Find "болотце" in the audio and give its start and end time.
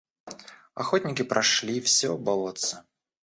2.17-2.83